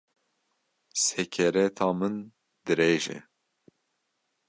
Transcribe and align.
Sekereta 1.03 1.87
min 1.99 2.15
dirêj 2.65 3.05
e 3.17 3.19